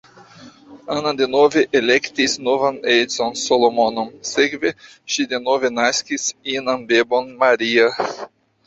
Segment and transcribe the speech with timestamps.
[0.93, 7.91] Anna denove elektis novan edzon Solomon, sekve ŝi denove naskis inan bebon Maria.